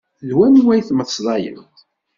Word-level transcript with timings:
D 0.27 0.29
wanwa 0.37 0.75
tmeslayeḍ? 0.87 1.65